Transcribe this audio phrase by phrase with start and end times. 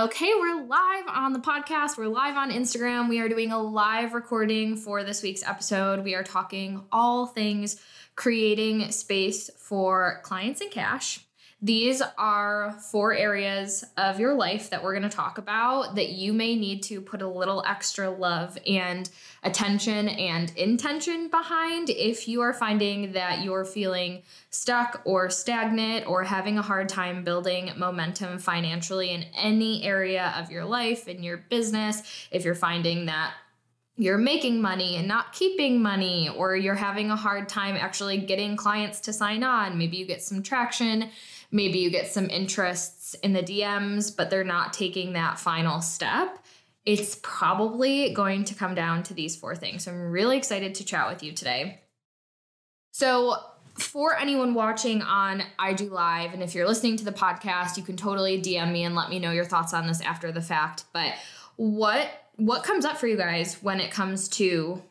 [0.00, 1.98] Okay, we're live on the podcast.
[1.98, 3.10] We're live on Instagram.
[3.10, 6.02] We are doing a live recording for this week's episode.
[6.02, 7.78] We are talking all things
[8.16, 11.20] creating space for clients and cash.
[11.62, 16.32] These are four areas of your life that we're going to talk about that you
[16.32, 19.10] may need to put a little extra love and
[19.42, 26.24] attention and intention behind if you are finding that you're feeling stuck or stagnant or
[26.24, 31.36] having a hard time building momentum financially in any area of your life, in your
[31.50, 32.02] business.
[32.30, 33.34] If you're finding that
[34.00, 38.56] you're making money and not keeping money, or you're having a hard time actually getting
[38.56, 39.76] clients to sign on.
[39.76, 41.10] Maybe you get some traction
[41.50, 46.38] maybe you get some interests in the DMs, but they're not taking that final step.
[46.86, 49.84] It's probably going to come down to these four things.
[49.84, 51.80] So I'm really excited to chat with you today.
[52.92, 53.36] So,
[53.78, 57.96] for anyone watching on IG Live, and if you're listening to the podcast, you can
[57.96, 60.84] totally DM me and let me know your thoughts on this after the fact.
[60.92, 61.14] But
[61.56, 64.82] what what comes up for you guys when it comes to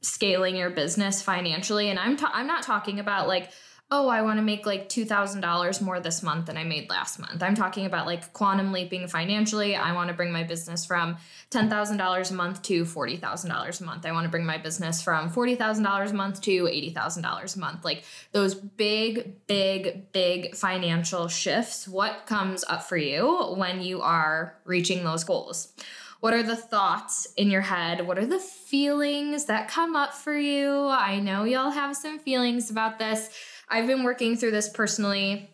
[0.00, 1.90] scaling your business financially?
[1.90, 3.50] And I'm ta- I'm not talking about like
[3.96, 7.44] oh, I want to make like $2,000 more this month than I made last month.
[7.44, 9.76] I'm talking about like quantum leaping financially.
[9.76, 11.16] I want to bring my business from
[11.52, 14.04] $10,000 a month to $40,000 a month.
[14.04, 17.84] I want to bring my business from $40,000 a month to $80,000 a month.
[17.84, 21.86] Like those big, big, big financial shifts.
[21.86, 25.72] What comes up for you when you are reaching those goals?
[26.18, 28.06] What are the thoughts in your head?
[28.06, 30.88] What are the feelings that come up for you?
[30.88, 33.28] I know y'all have some feelings about this
[33.74, 35.50] I've been working through this personally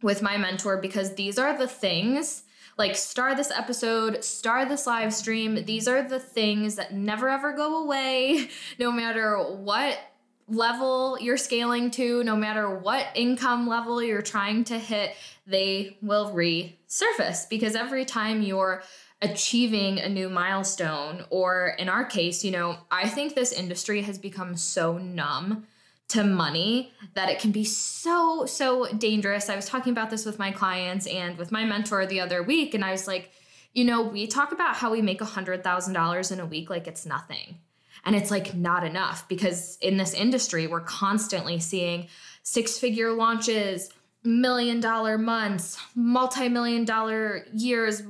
[0.00, 2.44] with my mentor because these are the things
[2.78, 5.64] like star this episode, star this live stream.
[5.64, 9.98] These are the things that never ever go away, no matter what
[10.46, 16.30] level you're scaling to, no matter what income level you're trying to hit, they will
[16.32, 18.84] resurface because every time you're
[19.20, 24.18] achieving a new milestone, or in our case, you know, I think this industry has
[24.18, 25.66] become so numb
[26.08, 29.48] to money that it can be so so dangerous.
[29.50, 32.74] I was talking about this with my clients and with my mentor the other week
[32.74, 33.30] and I was like,
[33.72, 37.58] you know, we talk about how we make $100,000 in a week like it's nothing.
[38.04, 42.06] And it's like not enough because in this industry we're constantly seeing
[42.44, 43.90] six-figure launches,
[44.22, 48.02] million dollar months, multi-million dollar years.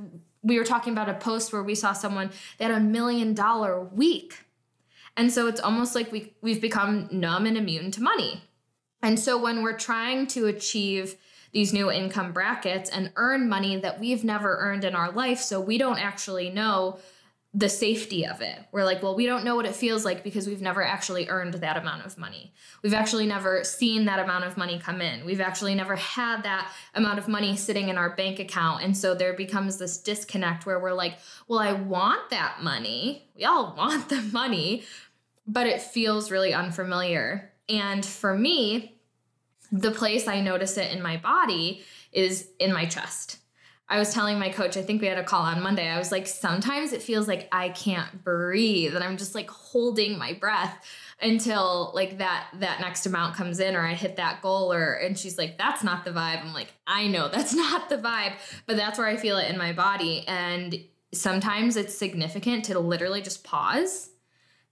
[0.43, 2.29] We were talking about a post where we saw someone
[2.59, 4.35] that had a million dollar week
[5.17, 8.43] and so it's almost like we we've become numb and immune to money.
[9.01, 11.15] And so when we're trying to achieve
[11.51, 15.59] these new income brackets and earn money that we've never earned in our life, so
[15.59, 16.99] we don't actually know
[17.53, 18.59] the safety of it.
[18.71, 21.55] We're like, well, we don't know what it feels like because we've never actually earned
[21.55, 22.53] that amount of money.
[22.83, 25.25] We've actually never seen that amount of money come in.
[25.25, 28.83] We've actually never had that amount of money sitting in our bank account.
[28.83, 31.17] And so there becomes this disconnect where we're like,
[31.47, 33.27] well, I want that money.
[33.35, 34.83] We all want the money,
[35.47, 37.51] but it feels really unfamiliar.
[37.69, 38.97] And for me,
[39.71, 43.37] the place I notice it in my body is in my chest.
[43.89, 45.87] I was telling my coach, I think we had a call on Monday.
[45.87, 50.17] I was like, sometimes it feels like I can't breathe and I'm just like holding
[50.17, 50.85] my breath
[51.21, 55.17] until like that that next amount comes in or I hit that goal or and
[55.17, 56.43] she's like, that's not the vibe.
[56.43, 58.33] I'm like, I know that's not the vibe,
[58.65, 60.25] but that's where I feel it in my body.
[60.27, 60.77] And
[61.13, 64.09] sometimes it's significant to literally just pause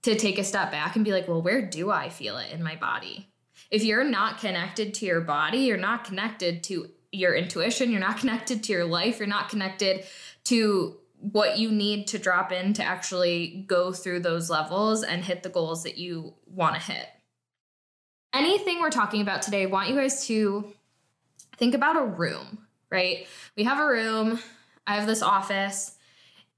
[0.06, 2.62] to take a step back and be like, well, where do I feel it in
[2.62, 3.28] my body?
[3.72, 8.18] If you're not connected to your body, you're not connected to your intuition, you're not
[8.18, 10.04] connected to your life, you're not connected
[10.44, 15.42] to what you need to drop in to actually go through those levels and hit
[15.42, 17.08] the goals that you want to hit.
[18.32, 20.72] Anything we're talking about today, I want you guys to
[21.56, 22.58] think about a room,
[22.90, 23.26] right?
[23.56, 24.38] We have a room,
[24.86, 25.96] I have this office.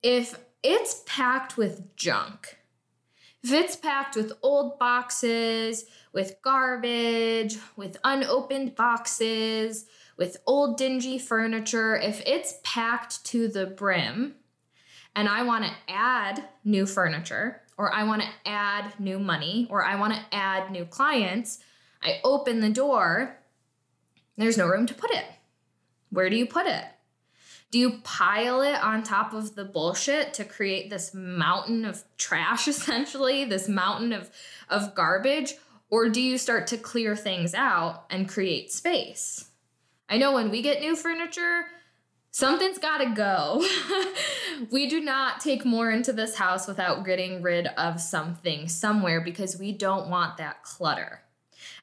[0.02, 2.57] If it's packed with junk,
[3.42, 9.86] if it's packed with old boxes, with garbage, with unopened boxes,
[10.16, 14.34] with old dingy furniture, if it's packed to the brim
[15.14, 19.84] and I want to add new furniture or I want to add new money or
[19.84, 21.60] I want to add new clients,
[22.02, 23.38] I open the door
[24.36, 25.24] There's no room to put it.
[26.10, 26.84] Where do you put it?
[27.70, 32.66] Do you pile it on top of the bullshit to create this mountain of trash,
[32.68, 34.30] essentially, this mountain of,
[34.68, 35.54] of garbage?
[35.90, 39.50] Or do you start to clear things out and create space?
[40.08, 41.66] I know when we get new furniture,
[42.30, 43.66] something's got to go.
[44.70, 49.58] we do not take more into this house without getting rid of something somewhere because
[49.58, 51.22] we don't want that clutter.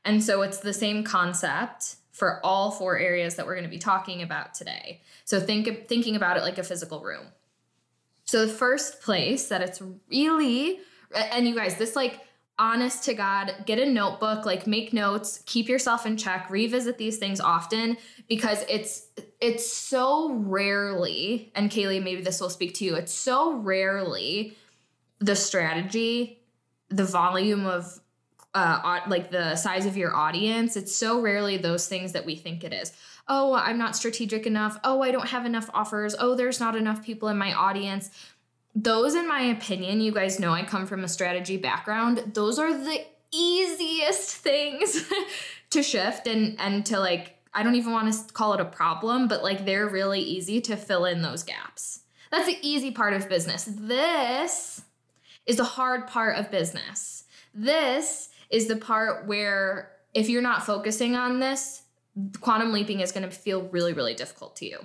[0.03, 3.77] And so it's the same concept for all four areas that we're going to be
[3.77, 5.01] talking about today.
[5.25, 7.25] So think thinking about it like a physical room.
[8.23, 10.79] So the first place that it's really
[11.13, 12.21] and you guys this like
[12.57, 17.17] honest to God, get a notebook, like make notes, keep yourself in check, revisit these
[17.17, 17.97] things often
[18.29, 19.07] because it's
[19.41, 24.55] it's so rarely, and Kaylee, maybe this will speak to you, it's so rarely
[25.19, 26.39] the strategy,
[26.87, 27.99] the volume of
[28.55, 30.75] uh, like the size of your audience.
[30.75, 32.93] It's so rarely those things that we think it is.
[33.27, 34.79] Oh, I'm not strategic enough.
[34.83, 36.15] Oh, I don't have enough offers.
[36.17, 38.09] Oh, there's not enough people in my audience.
[38.73, 42.31] Those, in my opinion, you guys know I come from a strategy background.
[42.33, 45.03] Those are the easiest things
[45.71, 49.27] to shift and and to like I don't even want to call it a problem,
[49.27, 52.01] but like they're really easy to fill in those gaps.
[52.31, 53.67] That's the easy part of business.
[53.69, 54.81] This
[55.45, 57.23] is the hard part of business.
[57.53, 61.83] This is the part where if you're not focusing on this,
[62.39, 64.79] quantum leaping is going to feel really, really difficult to you.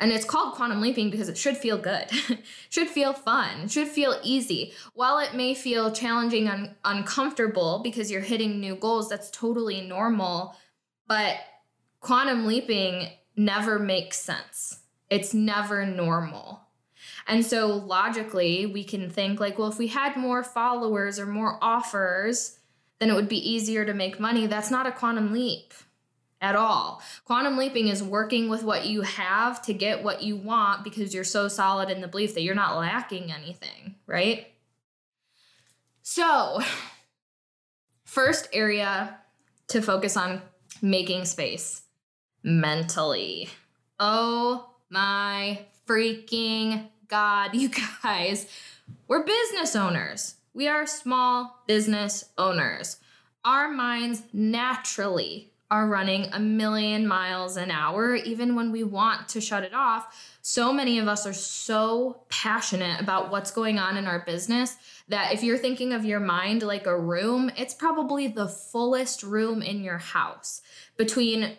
[0.00, 2.06] And it's called quantum leaping because it should feel good,
[2.70, 4.72] should feel fun, should feel easy.
[4.94, 10.56] While it may feel challenging and uncomfortable because you're hitting new goals, that's totally normal.
[11.06, 11.36] But
[12.00, 14.80] quantum leaping never makes sense.
[15.10, 16.63] It's never normal.
[17.26, 21.58] And so logically, we can think like, well, if we had more followers or more
[21.62, 22.58] offers,
[22.98, 24.46] then it would be easier to make money.
[24.46, 25.72] That's not a quantum leap
[26.40, 27.02] at all.
[27.24, 31.24] Quantum leaping is working with what you have to get what you want because you're
[31.24, 34.48] so solid in the belief that you're not lacking anything, right?
[36.02, 36.60] So,
[38.04, 39.18] first area
[39.68, 40.42] to focus on
[40.82, 41.82] making space
[42.42, 43.48] mentally.
[43.98, 47.70] Oh my freaking God, you
[48.02, 48.46] guys,
[49.08, 50.36] we're business owners.
[50.52, 52.98] We are small business owners.
[53.44, 59.40] Our minds naturally are running a million miles an hour, even when we want to
[59.40, 60.36] shut it off.
[60.40, 64.76] So many of us are so passionate about what's going on in our business
[65.08, 69.62] that if you're thinking of your mind like a room, it's probably the fullest room
[69.62, 70.62] in your house
[70.96, 71.56] between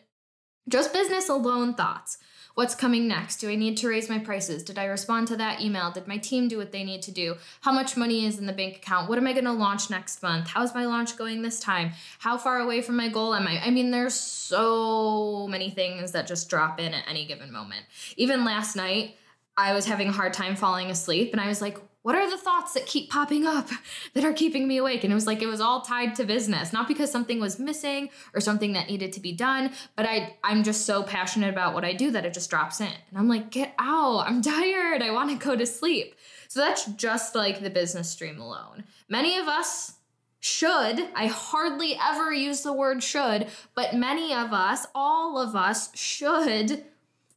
[0.69, 2.17] just business alone thoughts
[2.55, 3.41] What's coming next?
[3.41, 4.63] Do I need to raise my prices?
[4.63, 5.91] Did I respond to that email?
[5.91, 7.35] Did my team do what they need to do?
[7.59, 9.09] How much money is in the bank account?
[9.09, 10.47] What am I going to launch next month?
[10.47, 11.91] How's my launch going this time?
[12.19, 13.59] How far away from my goal am I?
[13.61, 17.83] I mean, there's so many things that just drop in at any given moment.
[18.15, 19.17] Even last night,
[19.57, 22.37] I was having a hard time falling asleep and I was like, what are the
[22.37, 23.67] thoughts that keep popping up
[24.13, 25.03] that are keeping me awake?
[25.03, 28.11] And it was like it was all tied to business, not because something was missing
[28.35, 31.83] or something that needed to be done, but I I'm just so passionate about what
[31.83, 32.93] I do that it just drops in.
[33.09, 34.19] And I'm like, get out.
[34.27, 35.01] I'm tired.
[35.01, 36.13] I want to go to sleep.
[36.47, 38.83] So that's just like the business stream alone.
[39.09, 39.93] Many of us
[40.39, 45.89] should, I hardly ever use the word should, but many of us, all of us
[45.97, 46.83] should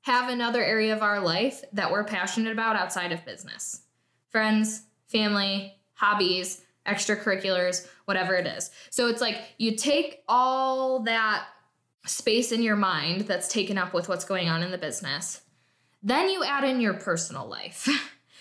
[0.03, 3.81] have another area of our life that we're passionate about outside of business
[4.31, 8.71] friends, family, hobbies, extracurriculars, whatever it is.
[8.91, 11.47] So it's like you take all that
[12.07, 15.43] space in your mind that's taken up with what's going on in the business,
[16.03, 17.89] then you add in your personal life.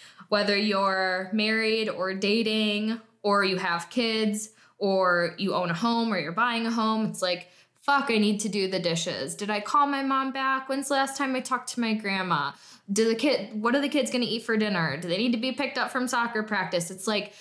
[0.29, 6.19] Whether you're married or dating, or you have kids, or you own a home, or
[6.19, 9.35] you're buying a home, it's like, fuck, I need to do the dishes.
[9.35, 10.67] Did I call my mom back?
[10.67, 12.51] When's the last time I talked to my grandma?
[12.91, 14.97] Do the kid what are the kids going to eat for dinner?
[14.97, 16.89] Do they need to be picked up from soccer practice?
[16.89, 17.33] It's like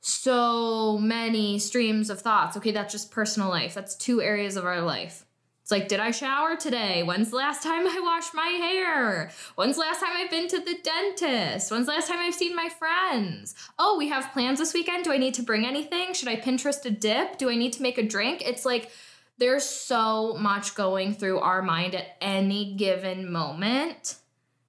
[0.00, 2.56] so many streams of thoughts.
[2.56, 3.74] Okay that's just personal life.
[3.74, 5.24] That's two areas of our life.
[5.62, 7.02] It's like did i shower today?
[7.02, 9.32] When's the last time i washed my hair?
[9.56, 11.72] When's the last time i've been to the dentist?
[11.72, 13.56] When's the last time i've seen my friends?
[13.76, 15.02] Oh we have plans this weekend.
[15.02, 16.14] Do i need to bring anything?
[16.14, 17.38] Should i pinterest a dip?
[17.38, 18.42] Do i need to make a drink?
[18.46, 18.92] It's like
[19.38, 24.14] there's so much going through our mind at any given moment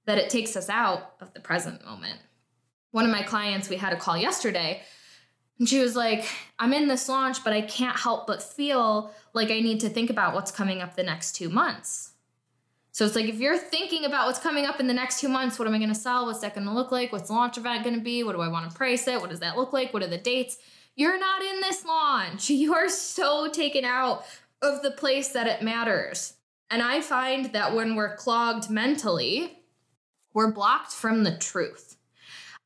[0.07, 2.19] that it takes us out of the present moment.
[2.91, 4.81] One of my clients, we had a call yesterday,
[5.59, 6.25] and she was like,
[6.57, 10.09] I'm in this launch, but I can't help but feel like I need to think
[10.09, 12.11] about what's coming up the next two months.
[12.91, 15.59] So it's like if you're thinking about what's coming up in the next two months,
[15.59, 16.25] what am I going to sell?
[16.25, 17.11] What's that going to look like?
[17.11, 18.23] What's the launch event going to be?
[18.23, 19.19] What do I want to price it?
[19.19, 19.93] What does that look like?
[19.93, 20.57] What are the dates?
[20.95, 22.49] You're not in this launch.
[22.49, 24.25] You are so taken out
[24.61, 26.33] of the place that it matters.
[26.69, 29.56] And I find that when we're clogged mentally,
[30.37, 31.97] we're blocked from the truth.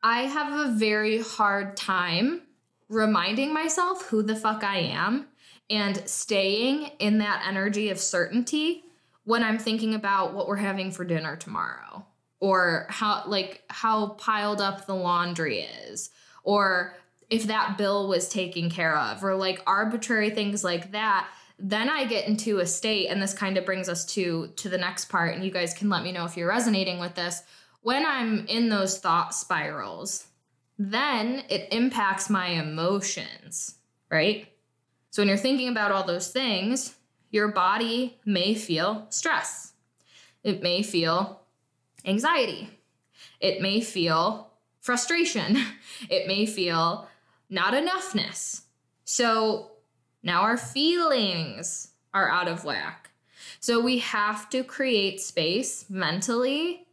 [0.03, 2.41] I have a very hard time
[2.89, 5.27] reminding myself who the fuck I am
[5.69, 8.83] and staying in that energy of certainty
[9.23, 12.05] when I'm thinking about what we're having for dinner tomorrow
[12.41, 16.09] or how like how piled up the laundry is
[16.43, 16.93] or
[17.29, 21.29] if that bill was taken care of or like arbitrary things like that
[21.63, 24.77] then i get into a state and this kind of brings us to to the
[24.77, 27.43] next part and you guys can let me know if you're resonating with this.
[27.81, 30.27] When i'm in those thought spirals
[30.77, 33.75] then it impacts my emotions
[34.09, 34.47] right?
[35.11, 36.95] So when you're thinking about all those things
[37.31, 39.73] your body may feel stress.
[40.43, 41.41] It may feel
[42.05, 42.69] anxiety.
[43.39, 44.51] It may feel
[44.81, 45.57] frustration.
[46.09, 47.07] It may feel
[47.47, 48.61] not enoughness.
[49.03, 49.70] So
[50.23, 53.09] now our feelings are out of whack.
[53.59, 56.87] So we have to create space mentally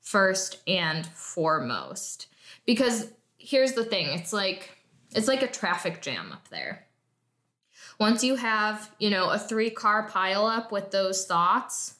[0.00, 2.28] first and foremost.
[2.66, 4.70] Because here's the thing, it's like
[5.14, 6.86] it's like a traffic jam up there.
[8.00, 11.93] Once you have, you know, a three car pile up with those thoughts,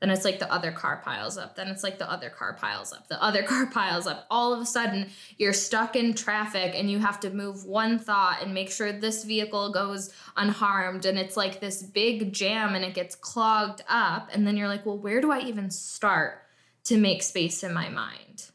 [0.00, 1.56] then it's like the other car piles up.
[1.56, 3.08] Then it's like the other car piles up.
[3.08, 4.26] The other car piles up.
[4.30, 8.42] All of a sudden, you're stuck in traffic and you have to move one thought
[8.42, 11.04] and make sure this vehicle goes unharmed.
[11.04, 14.28] And it's like this big jam and it gets clogged up.
[14.32, 16.42] And then you're like, well, where do I even start
[16.84, 18.50] to make space in my mind?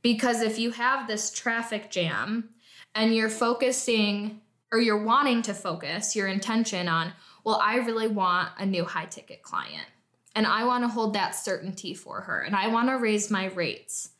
[0.00, 2.50] Because if you have this traffic jam
[2.94, 4.40] and you're focusing
[4.72, 7.12] or you're wanting to focus your intention on,
[7.44, 9.86] well, I really want a new high ticket client
[10.36, 12.40] and I want to hold that certainty for her.
[12.40, 14.10] And I want to raise my rates.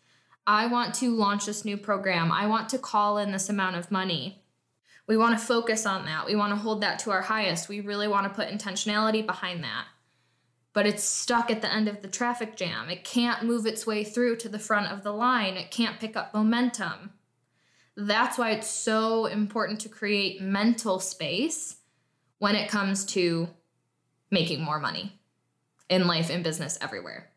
[0.46, 2.32] I want to launch this new program.
[2.32, 4.42] I want to call in this amount of money.
[5.06, 6.24] We want to focus on that.
[6.24, 7.68] We want to hold that to our highest.
[7.68, 9.84] We really want to put intentionality behind that.
[10.72, 12.88] But it's stuck at the end of the traffic jam.
[12.88, 15.58] It can't move its way through to the front of the line.
[15.58, 17.12] It can't pick up momentum.
[17.94, 21.76] That's why it's so important to create mental space
[22.38, 23.48] when it comes to
[24.30, 25.12] making more money
[25.88, 27.28] in life and business everywhere.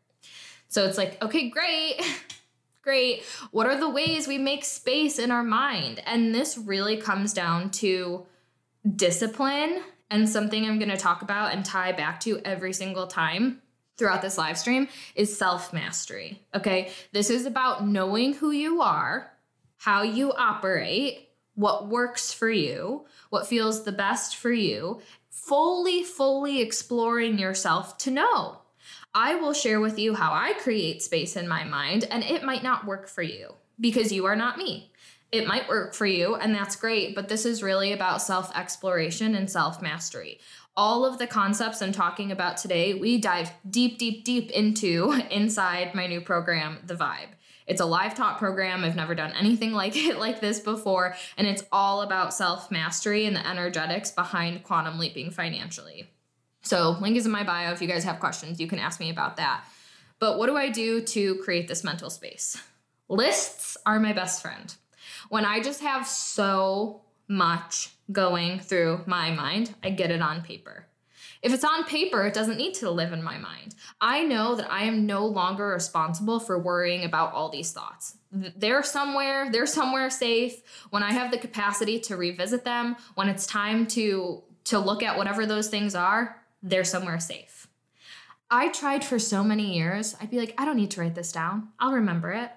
[0.67, 2.01] So it's like, okay, great.
[2.81, 3.23] great.
[3.51, 6.01] What are the ways we make space in our mind?
[6.05, 8.25] And this really comes down to
[8.95, 13.61] discipline and something I'm going to talk about and tie back to every single time
[13.97, 16.41] throughout this live stream is self mastery.
[16.55, 16.91] Okay.
[17.11, 19.31] This is about knowing who you are,
[19.77, 25.01] how you operate, what works for you, what feels the best for you,
[25.47, 28.59] fully, fully exploring yourself to know.
[29.13, 32.63] I will share with you how I create space in my mind, and it might
[32.63, 34.91] not work for you because you are not me.
[35.31, 39.35] It might work for you, and that's great, but this is really about self exploration
[39.35, 40.39] and self mastery.
[40.77, 45.95] All of the concepts I'm talking about today, we dive deep, deep, deep into inside
[45.95, 47.29] my new program, The Vibe.
[47.69, 48.83] It's a live talk program.
[48.83, 51.15] I've never done anything like it like this before.
[51.37, 56.09] And it's all about self mastery and the energetics behind quantum leaping financially.
[56.61, 57.71] So, link is in my bio.
[57.71, 59.63] If you guys have questions, you can ask me about that.
[60.17, 62.61] But what do I do to create this mental space?
[63.07, 64.75] Lists are my best friend.
[65.29, 70.88] When I just have so much going through my mind, I get it on paper.
[71.41, 73.75] If it's on paper, it doesn't need to live in my mind.
[74.01, 78.17] I know that I am no longer responsible for worrying about all these thoughts.
[78.31, 80.61] They're somewhere, they're somewhere safe.
[80.89, 85.17] When I have the capacity to revisit them, when it's time to to look at
[85.17, 87.67] whatever those things are, they're somewhere safe.
[88.51, 90.15] I tried for so many years.
[90.21, 91.69] I'd be like, I don't need to write this down.
[91.79, 92.51] I'll remember it.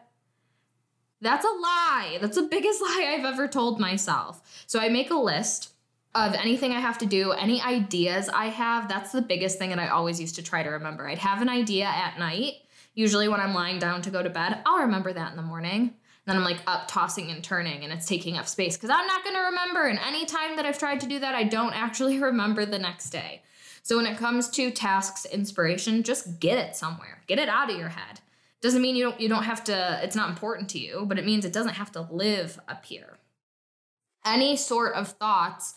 [1.22, 2.18] That's a lie.
[2.20, 4.64] That's the biggest lie I've ever told myself.
[4.66, 5.71] So I make a list
[6.14, 9.78] of anything I have to do, any ideas I have, that's the biggest thing that
[9.78, 11.08] I always used to try to remember.
[11.08, 12.54] I'd have an idea at night,
[12.94, 14.60] usually when I'm lying down to go to bed.
[14.66, 15.94] I'll remember that in the morning.
[16.26, 19.24] Then I'm like up tossing and turning and it's taking up space because I'm not
[19.24, 19.86] going to remember.
[19.86, 23.10] And any time that I've tried to do that, I don't actually remember the next
[23.10, 23.42] day.
[23.82, 27.22] So when it comes to tasks, inspiration, just get it somewhere.
[27.26, 28.20] Get it out of your head.
[28.60, 31.26] Doesn't mean you don't you don't have to it's not important to you, but it
[31.26, 33.18] means it doesn't have to live up here.
[34.24, 35.74] Any sort of thoughts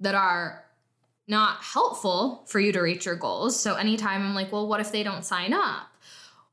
[0.00, 0.64] that are
[1.28, 3.58] not helpful for you to reach your goals.
[3.58, 5.88] So anytime I'm like, well, what if they don't sign up?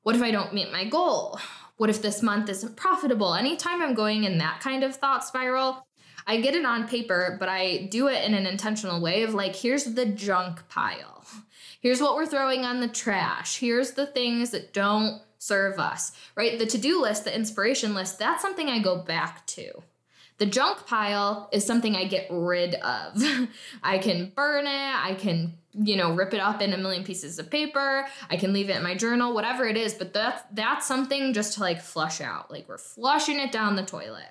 [0.02, 1.40] What if I don't meet my goal?
[1.78, 3.34] What if this month isn't profitable?
[3.36, 5.86] Anytime I'm going in that kind of thought spiral,
[6.26, 9.56] I get it on paper, but I do it in an intentional way of like,
[9.56, 11.26] here's the junk pile.
[11.82, 13.60] Here's what we're throwing on the trash.
[13.60, 16.58] Here's the things that don't serve us, right?
[16.58, 19.84] The to do list, the inspiration list, that's something I go back to.
[20.38, 23.22] The junk pile is something I get rid of.
[23.84, 27.40] I can burn it, I can, you know, rip it up in a million pieces
[27.40, 30.86] of paper, I can leave it in my journal, whatever it is, but that's that's
[30.86, 32.52] something just to like flush out.
[32.52, 34.30] Like we're flushing it down the toilet.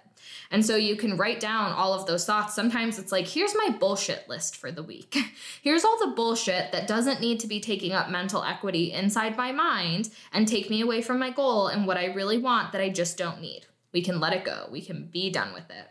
[0.51, 2.55] And so you can write down all of those thoughts.
[2.55, 5.17] Sometimes it's like, here's my bullshit list for the week.
[5.63, 9.51] here's all the bullshit that doesn't need to be taking up mental equity inside my
[9.51, 12.91] mind and take me away from my goal and what I really want that I
[12.91, 13.67] just don't need.
[13.93, 14.69] We can let it go.
[14.71, 15.89] We can be done with it.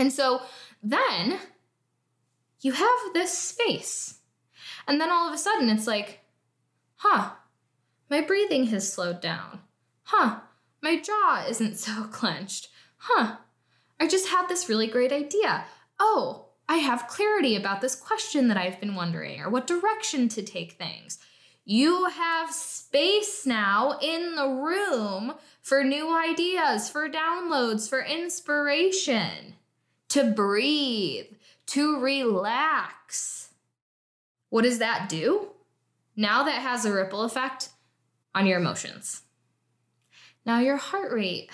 [0.00, 0.40] And so
[0.82, 1.38] then
[2.62, 4.20] you have this space.
[4.88, 6.20] And then all of a sudden it's like,
[6.96, 7.32] huh,
[8.08, 9.60] my breathing has slowed down.
[10.04, 10.40] Huh,
[10.82, 12.68] my jaw isn't so clenched.
[12.96, 13.36] Huh,
[14.00, 15.66] I just had this really great idea.
[15.98, 20.42] Oh, I have clarity about this question that I've been wondering or what direction to
[20.42, 21.18] take things.
[21.66, 29.56] You have space now in the room for new ideas, for downloads, for inspiration,
[30.10, 31.26] to breathe,
[31.66, 33.50] to relax.
[34.50, 35.48] What does that do?
[36.16, 37.70] Now that has a ripple effect
[38.34, 39.22] on your emotions.
[40.44, 41.50] Now your heart rate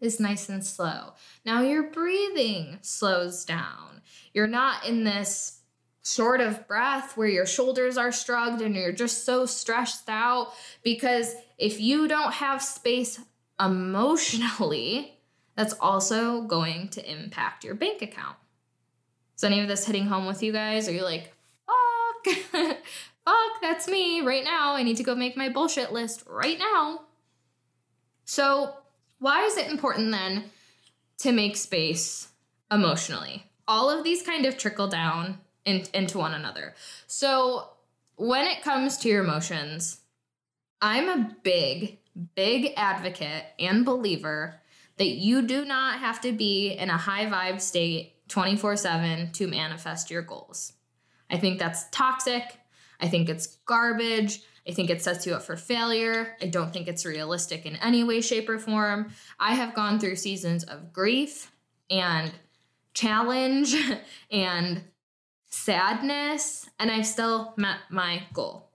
[0.00, 1.14] is nice and slow.
[1.44, 4.02] Now your breathing slows down.
[4.32, 5.60] You're not in this
[6.04, 11.34] short of breath where your shoulders are shrugged and you're just so stressed out because
[11.58, 13.20] if you don't have space
[13.58, 15.19] emotionally,
[15.60, 18.34] that's also going to impact your bank account.
[19.36, 20.88] Is any of this hitting home with you guys?
[20.88, 21.34] Are you like,
[21.66, 24.72] fuck, fuck, that's me right now.
[24.72, 27.02] I need to go make my bullshit list right now.
[28.24, 28.72] So,
[29.18, 30.44] why is it important then
[31.18, 32.28] to make space
[32.72, 33.44] emotionally?
[33.68, 36.74] All of these kind of trickle down in, into one another.
[37.06, 37.68] So,
[38.16, 40.00] when it comes to your emotions,
[40.80, 41.98] I'm a big,
[42.34, 44.54] big advocate and believer
[45.00, 49.46] that you do not have to be in a high vibe state 24 7 to
[49.46, 50.74] manifest your goals.
[51.30, 52.42] I think that's toxic.
[53.00, 54.42] I think it's garbage.
[54.68, 56.36] I think it sets you up for failure.
[56.42, 59.10] I don't think it's realistic in any way, shape, or form.
[59.38, 61.50] I have gone through seasons of grief
[61.90, 62.30] and
[62.92, 63.74] challenge
[64.30, 64.82] and
[65.48, 68.69] sadness, and I've still met my goal.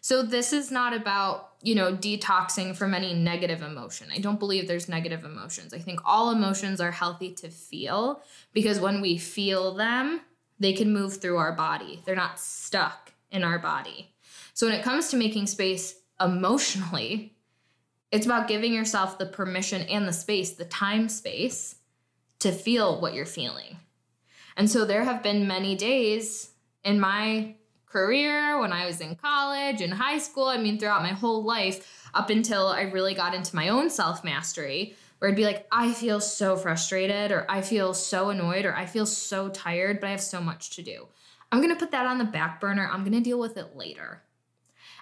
[0.00, 4.08] So, this is not about, you know, detoxing from any negative emotion.
[4.12, 5.74] I don't believe there's negative emotions.
[5.74, 10.20] I think all emotions are healthy to feel because when we feel them,
[10.58, 14.14] they can move through our body, they're not stuck in our body.
[14.52, 17.34] So when it comes to making space emotionally,
[18.12, 21.74] it's about giving yourself the permission and the space, the time space
[22.38, 23.78] to feel what you're feeling.
[24.56, 26.50] And so there have been many days
[26.84, 27.56] in my
[27.94, 32.10] career, when I was in college, in high school, I mean, throughout my whole life,
[32.12, 35.92] up until I really got into my own self mastery, where I'd be like, I
[35.92, 40.10] feel so frustrated, or I feel so annoyed, or I feel so tired, but I
[40.10, 41.06] have so much to do.
[41.52, 42.90] I'm gonna put that on the back burner.
[42.92, 44.22] I'm gonna deal with it later.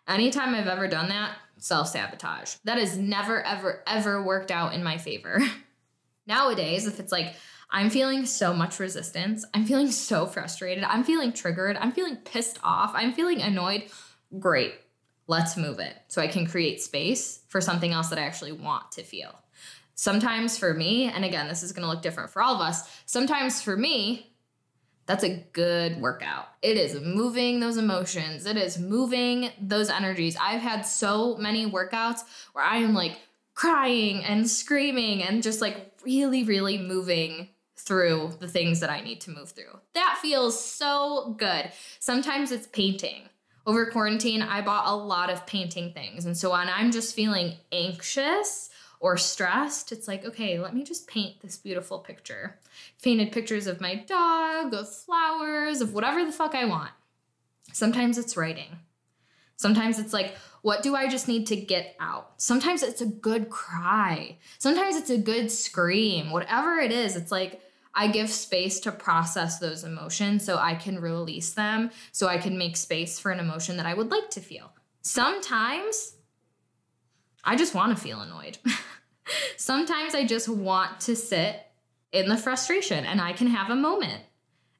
[0.06, 2.56] Anytime I've ever done that, self sabotage.
[2.64, 5.40] That has never, ever, ever worked out in my favor.
[6.26, 7.36] Nowadays, if it's like,
[7.74, 12.58] I'm feeling so much resistance, I'm feeling so frustrated, I'm feeling triggered, I'm feeling pissed
[12.62, 13.84] off, I'm feeling annoyed,
[14.38, 14.74] great,
[15.26, 18.92] let's move it so I can create space for something else that I actually want
[18.92, 19.34] to feel.
[19.94, 23.62] Sometimes for me, and again, this is gonna look different for all of us, sometimes
[23.62, 24.34] for me,
[25.06, 26.48] that's a good workout.
[26.60, 30.36] It is moving those emotions, it is moving those energies.
[30.38, 32.20] I've had so many workouts
[32.52, 33.18] where I am like
[33.54, 37.48] crying and screaming and just like really, really moving
[37.82, 39.78] through the things that I need to move through.
[39.94, 41.70] That feels so good.
[41.98, 43.28] Sometimes it's painting.
[43.66, 46.24] Over quarantine, I bought a lot of painting things.
[46.24, 48.70] And so when I'm just feeling anxious,
[49.02, 52.60] or stressed, it's like, okay, let me just paint this beautiful picture.
[53.02, 56.92] Painted pictures of my dog, of flowers, of whatever the fuck I want.
[57.72, 58.78] Sometimes it's writing.
[59.56, 62.34] Sometimes it's like, what do I just need to get out?
[62.36, 64.38] Sometimes it's a good cry.
[64.58, 66.30] Sometimes it's a good scream.
[66.30, 67.60] Whatever it is, it's like,
[67.94, 72.56] I give space to process those emotions so I can release them, so I can
[72.56, 74.72] make space for an emotion that I would like to feel.
[75.02, 76.14] Sometimes
[77.44, 78.58] I just want to feel annoyed.
[79.56, 81.66] Sometimes I just want to sit
[82.12, 84.22] in the frustration and I can have a moment.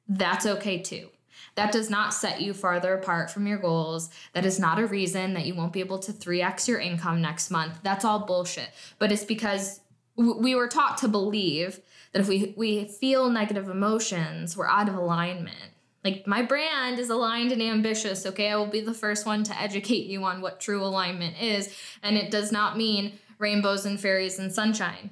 [0.07, 1.09] That's okay too.
[1.55, 4.09] That does not set you farther apart from your goals.
[4.33, 7.51] That is not a reason that you won't be able to 3x your income next
[7.51, 7.79] month.
[7.83, 8.69] That's all bullshit.
[8.97, 9.79] But it's because
[10.15, 11.79] we were taught to believe
[12.13, 15.57] that if we, we feel negative emotions, we're out of alignment.
[16.03, 18.49] Like my brand is aligned and ambitious, okay?
[18.49, 21.75] I will be the first one to educate you on what true alignment is.
[22.01, 25.11] And it does not mean rainbows and fairies and sunshine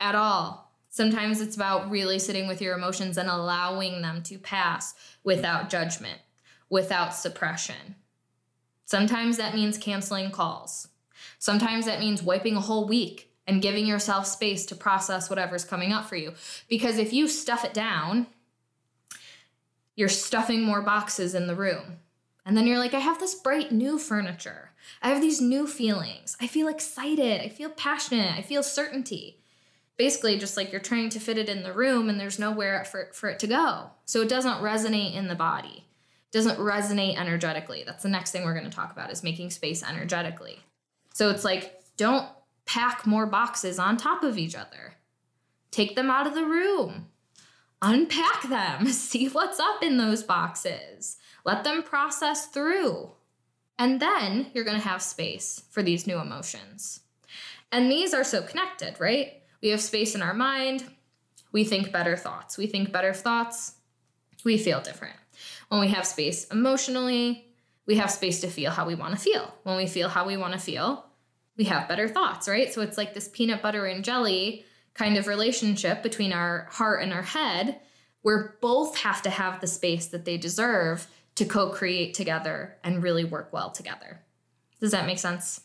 [0.00, 0.72] at all.
[0.90, 6.18] Sometimes it's about really sitting with your emotions and allowing them to pass without judgment,
[6.68, 7.96] without suppression.
[8.84, 10.88] Sometimes that means canceling calls.
[11.38, 15.92] Sometimes that means wiping a whole week and giving yourself space to process whatever's coming
[15.92, 16.32] up for you.
[16.68, 18.26] Because if you stuff it down,
[19.96, 21.98] you're stuffing more boxes in the room.
[22.44, 24.70] And then you're like, I have this bright new furniture.
[25.00, 26.36] I have these new feelings.
[26.40, 27.40] I feel excited.
[27.40, 28.32] I feel passionate.
[28.32, 29.38] I feel certainty.
[29.96, 33.10] Basically, just like you're trying to fit it in the room and there's nowhere for,
[33.12, 33.90] for it to go.
[34.06, 35.84] So it doesn't resonate in the body,
[36.26, 37.84] it doesn't resonate energetically.
[37.86, 40.58] That's the next thing we're going to talk about is making space energetically.
[41.12, 42.26] So it's like, don't
[42.66, 44.94] pack more boxes on top of each other.
[45.70, 47.08] Take them out of the room.
[47.80, 48.86] Unpack them.
[48.92, 51.16] See what's up in those boxes.
[51.44, 53.10] Let them process through.
[53.78, 57.00] And then you're going to have space for these new emotions.
[57.72, 59.42] And these are so connected, right?
[59.62, 60.84] We have space in our mind.
[61.50, 62.56] We think better thoughts.
[62.58, 63.72] We think better thoughts.
[64.44, 65.16] We feel different.
[65.68, 67.46] When we have space emotionally,
[67.86, 69.54] we have space to feel how we want to feel.
[69.62, 71.06] When we feel how we want to feel,
[71.56, 72.72] we have better thoughts, right?
[72.72, 77.12] So it's like this peanut butter and jelly kind of relationship between our heart and
[77.12, 77.80] our head,
[78.22, 83.02] where both have to have the space that they deserve to co create together and
[83.02, 84.20] really work well together.
[84.80, 85.60] Does that make sense?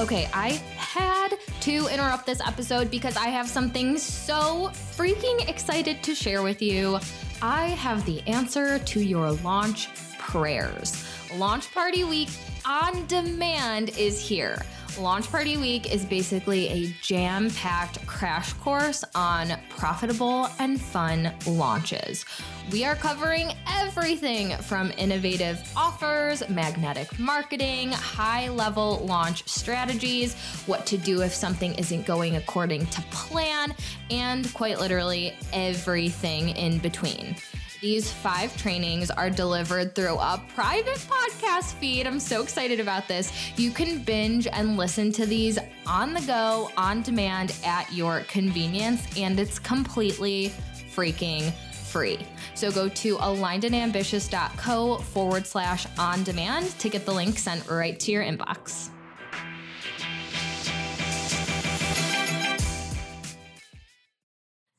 [0.00, 6.14] Okay, I had to interrupt this episode because I have something so freaking excited to
[6.14, 6.98] share with you.
[7.40, 9.88] I have the answer to your launch
[10.32, 11.04] prayers.
[11.34, 12.30] Launch Party Week
[12.64, 14.62] on demand is here.
[14.98, 22.24] Launch Party Week is basically a jam packed crash course on profitable and fun launches.
[22.70, 30.96] We are covering everything from innovative offers, magnetic marketing, high level launch strategies, what to
[30.96, 33.74] do if something isn't going according to plan,
[34.10, 37.36] and quite literally everything in between.
[37.82, 42.06] These five trainings are delivered through a private podcast feed.
[42.06, 43.32] I'm so excited about this.
[43.58, 49.04] You can binge and listen to these on the go, on demand at your convenience,
[49.18, 50.52] and it's completely
[50.94, 52.20] freaking free.
[52.54, 58.12] So go to alignedandambitious.co forward slash on demand to get the link sent right to
[58.12, 58.90] your inbox.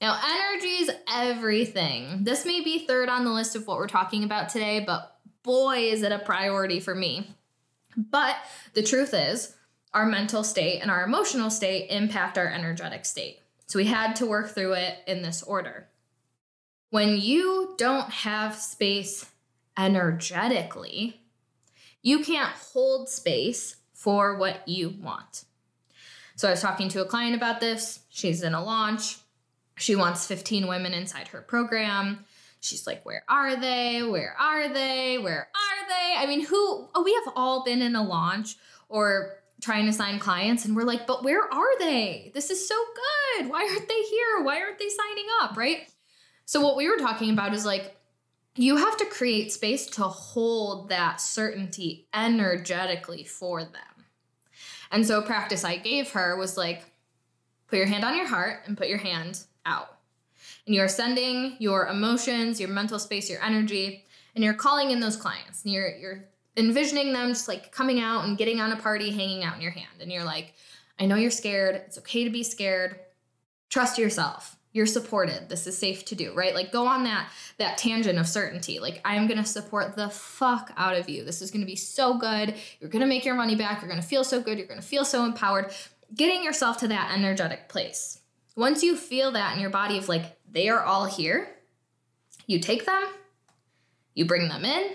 [0.03, 2.23] Now, energy is everything.
[2.23, 5.77] This may be third on the list of what we're talking about today, but boy,
[5.77, 7.35] is it a priority for me.
[7.95, 8.35] But
[8.73, 9.55] the truth is,
[9.93, 13.39] our mental state and our emotional state impact our energetic state.
[13.67, 15.87] So we had to work through it in this order.
[16.89, 19.29] When you don't have space
[19.77, 21.21] energetically,
[22.01, 25.45] you can't hold space for what you want.
[26.35, 27.99] So I was talking to a client about this.
[28.09, 29.17] She's in a launch.
[29.75, 32.25] She wants 15 women inside her program.
[32.59, 34.03] She's like, Where are they?
[34.03, 35.17] Where are they?
[35.17, 36.15] Where are they?
[36.17, 36.87] I mean, who?
[36.95, 38.55] Oh, we have all been in a launch
[38.87, 42.31] or trying to sign clients, and we're like, But where are they?
[42.33, 43.49] This is so good.
[43.49, 44.43] Why aren't they here?
[44.43, 45.57] Why aren't they signing up?
[45.57, 45.89] Right?
[46.45, 47.97] So, what we were talking about is like,
[48.55, 54.05] you have to create space to hold that certainty energetically for them.
[54.91, 56.83] And so, practice I gave her was like,
[57.67, 59.97] put your hand on your heart and put your hand out.
[60.65, 65.17] And you're sending your emotions, your mental space, your energy, and you're calling in those
[65.17, 65.63] clients.
[65.63, 69.43] And you're you're envisioning them just like coming out and getting on a party, hanging
[69.43, 70.01] out in your hand.
[70.01, 70.53] And you're like,
[70.99, 71.75] I know you're scared.
[71.75, 72.99] It's okay to be scared.
[73.69, 74.55] Trust yourself.
[74.71, 75.49] You're supported.
[75.49, 76.55] This is safe to do, right?
[76.55, 78.79] Like go on that that tangent of certainty.
[78.79, 81.23] Like I am going to support the fuck out of you.
[81.23, 82.55] This is going to be so good.
[82.79, 83.81] You're going to make your money back.
[83.81, 84.57] You're going to feel so good.
[84.57, 85.71] You're going to feel so empowered.
[86.15, 88.19] Getting yourself to that energetic place.
[88.55, 91.49] Once you feel that in your body of like, they are all here,
[92.45, 93.03] you take them,
[94.13, 94.91] you bring them in,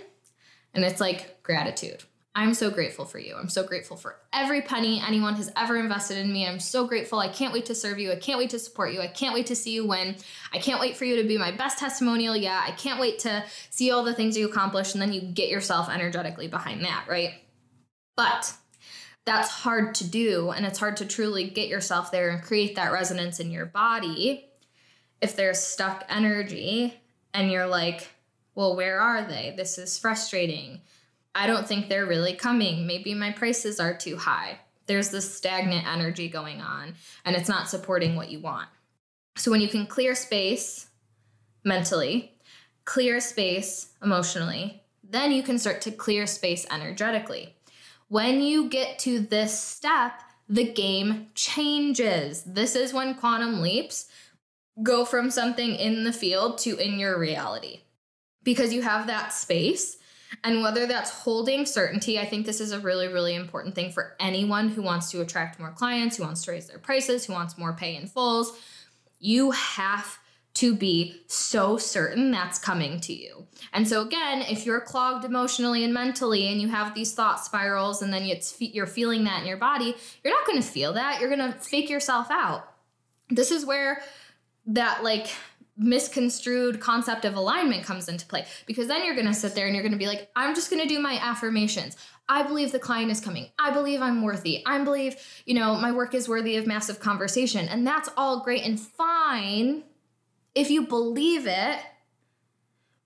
[0.74, 2.02] and it's like gratitude.
[2.34, 3.34] I'm so grateful for you.
[3.34, 6.46] I'm so grateful for every penny anyone has ever invested in me.
[6.46, 7.18] I'm so grateful.
[7.18, 8.12] I can't wait to serve you.
[8.12, 9.00] I can't wait to support you.
[9.00, 10.14] I can't wait to see you win.
[10.52, 12.36] I can't wait for you to be my best testimonial.
[12.36, 14.92] Yeah, I can't wait to see all the things you accomplish.
[14.92, 17.34] And then you get yourself energetically behind that, right?
[18.14, 18.54] But
[19.28, 22.92] that's hard to do and it's hard to truly get yourself there and create that
[22.92, 24.48] resonance in your body
[25.20, 26.94] if there's stuck energy
[27.34, 28.08] and you're like
[28.54, 29.54] well where are they?
[29.54, 30.80] This is frustrating.
[31.34, 32.86] I don't think they're really coming.
[32.86, 34.60] Maybe my prices are too high.
[34.86, 36.94] There's this stagnant energy going on
[37.26, 38.70] and it's not supporting what you want.
[39.36, 40.88] So when you can clear space
[41.64, 42.32] mentally
[42.86, 47.54] clear space emotionally then you can start to clear space energetically
[48.08, 52.42] when you get to this step, the game changes.
[52.42, 54.08] This is when quantum leaps
[54.82, 57.80] go from something in the field to in your reality
[58.44, 59.98] because you have that space.
[60.44, 64.14] And whether that's holding certainty, I think this is a really, really important thing for
[64.20, 67.56] anyone who wants to attract more clients, who wants to raise their prices, who wants
[67.56, 68.58] more pay in fulls.
[69.18, 70.18] You have
[70.54, 73.46] to be so certain that's coming to you.
[73.72, 78.02] And so again, if you're clogged emotionally and mentally and you have these thought spirals
[78.02, 81.20] and then it's you're feeling that in your body, you're not going to feel that.
[81.20, 82.74] You're going to fake yourself out.
[83.30, 84.02] This is where
[84.66, 85.28] that like
[85.76, 89.76] misconstrued concept of alignment comes into play because then you're going to sit there and
[89.76, 91.96] you're going to be like I'm just going to do my affirmations.
[92.28, 93.48] I believe the client is coming.
[93.58, 94.62] I believe I'm worthy.
[94.66, 97.68] I believe, you know, my work is worthy of massive conversation.
[97.68, 99.84] And that's all great and fine
[100.58, 101.78] if you believe it.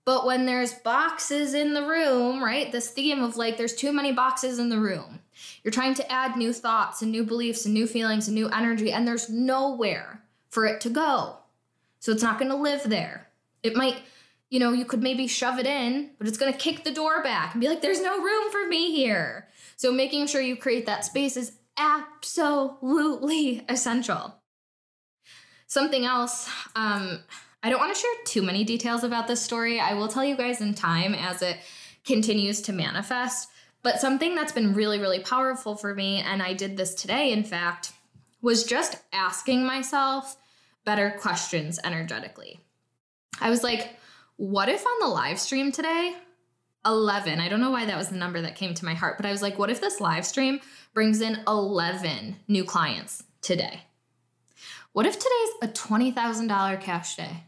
[0.05, 2.71] But when there's boxes in the room, right?
[2.71, 5.19] This theme of like there's too many boxes in the room.
[5.63, 8.91] You're trying to add new thoughts and new beliefs and new feelings and new energy,
[8.91, 11.37] and there's nowhere for it to go.
[11.99, 13.29] So it's not going to live there.
[13.61, 14.01] It might,
[14.49, 17.23] you know, you could maybe shove it in, but it's going to kick the door
[17.23, 19.47] back and be like, there's no room for me here.
[19.77, 24.35] So making sure you create that space is absolutely essential.
[25.67, 27.21] Something else, um,
[27.63, 29.79] I don't want to share too many details about this story.
[29.79, 31.57] I will tell you guys in time as it
[32.03, 33.47] continues to manifest.
[33.83, 37.45] But something that's been really, really powerful for me, and I did this today, in
[37.45, 37.93] fact,
[38.41, 40.35] was just asking myself
[40.83, 42.59] better questions energetically.
[43.39, 43.97] I was like,
[44.35, 46.15] what if on the live stream today,
[46.85, 49.25] 11, I don't know why that was the number that came to my heart, but
[49.25, 50.59] I was like, what if this live stream
[50.93, 53.81] brings in 11 new clients today?
[54.91, 57.43] What if today's a $20,000 cash day?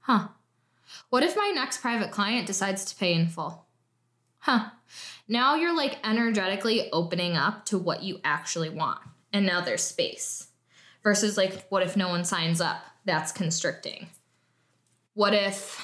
[0.00, 0.28] Huh.
[1.10, 3.66] What if my next private client decides to pay in full?
[4.38, 4.70] Huh.
[5.28, 9.00] Now you're like energetically opening up to what you actually want.
[9.32, 10.48] And now there's space.
[11.02, 12.82] Versus like, what if no one signs up?
[13.04, 14.08] That's constricting.
[15.14, 15.80] What if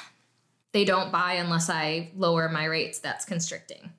[0.72, 2.98] they don't buy unless I lower my rates?
[2.98, 3.92] That's constricting.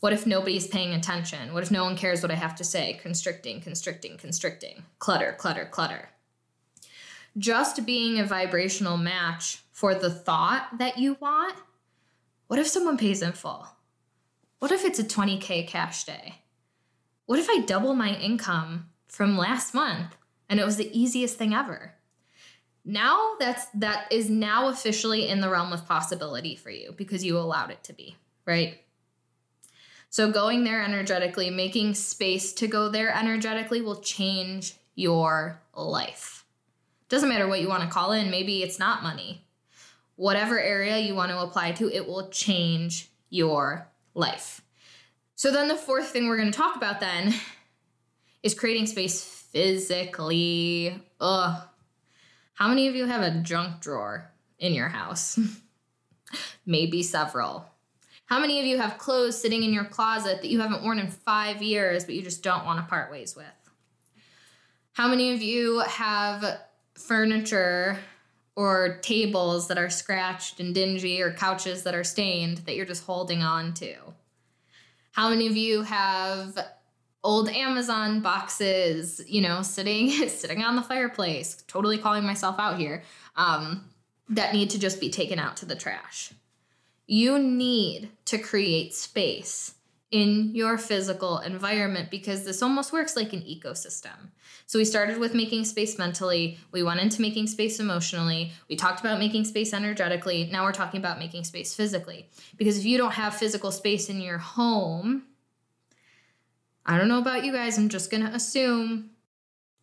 [0.00, 1.52] What if nobody's paying attention?
[1.52, 2.98] What if no one cares what I have to say?
[3.02, 4.84] Constricting, constricting, constricting.
[4.98, 6.08] Clutter, clutter, clutter
[7.36, 11.54] just being a vibrational match for the thought that you want,
[12.46, 13.66] what if someone pays in full?
[14.58, 16.42] What if it's a 20K cash day?
[17.26, 20.16] What if I double my income from last month
[20.48, 21.94] and it was the easiest thing ever?
[22.84, 27.38] Now that's that is now officially in the realm of possibility for you because you
[27.38, 28.80] allowed it to be, right?
[30.10, 36.41] So going there energetically, making space to go there energetically will change your life.
[37.12, 39.44] Doesn't matter what you want to call it, and maybe it's not money.
[40.16, 44.62] Whatever area you want to apply to, it will change your life.
[45.34, 47.34] So then the fourth thing we're going to talk about then
[48.42, 50.98] is creating space physically.
[51.20, 51.62] Ugh.
[52.54, 55.38] How many of you have a junk drawer in your house?
[56.64, 57.66] Maybe several.
[58.24, 61.08] How many of you have clothes sitting in your closet that you haven't worn in
[61.08, 63.44] five years, but you just don't want to part ways with?
[64.94, 66.58] How many of you have
[66.94, 67.98] furniture
[68.54, 73.04] or tables that are scratched and dingy or couches that are stained that you're just
[73.04, 73.94] holding on to?
[75.12, 76.58] How many of you have
[77.24, 83.02] old Amazon boxes, you know, sitting sitting on the fireplace, totally calling myself out here,
[83.36, 83.88] um,
[84.28, 86.32] that need to just be taken out to the trash?
[87.06, 89.74] You need to create space
[90.12, 94.30] in your physical environment because this almost works like an ecosystem.
[94.66, 99.00] So we started with making space mentally, we went into making space emotionally, we talked
[99.00, 102.28] about making space energetically, now we're talking about making space physically.
[102.58, 105.24] Because if you don't have physical space in your home,
[106.84, 109.10] I don't know about you guys, I'm just going to assume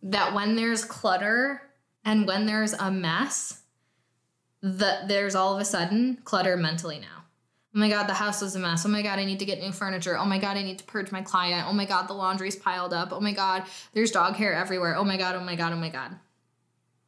[0.03, 1.63] that when there's clutter
[2.05, 3.63] and when there's a mess,
[4.61, 7.18] that there's all of a sudden clutter mentally now.
[7.75, 8.83] Oh my God, the house is a mess.
[8.85, 10.17] Oh my God, I need to get new furniture.
[10.17, 11.67] Oh my God, I need to purge my client.
[11.69, 13.13] Oh my God, the laundry's piled up.
[13.13, 14.95] Oh my God, there's dog hair everywhere.
[14.95, 16.15] Oh my God, oh my God, oh my God.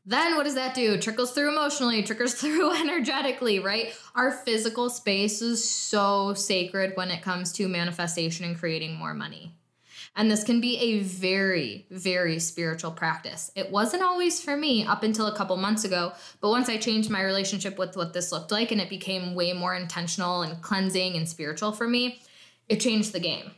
[0.06, 0.98] Then what does that do?
[0.98, 3.94] Trickles through emotionally, trickles through energetically, right?
[4.14, 9.56] Our physical space is so sacred when it comes to manifestation and creating more money.
[10.16, 13.50] And this can be a very, very spiritual practice.
[13.56, 17.10] It wasn't always for me up until a couple months ago, but once I changed
[17.10, 21.16] my relationship with what this looked like and it became way more intentional and cleansing
[21.16, 22.22] and spiritual for me,
[22.68, 23.52] it changed the game.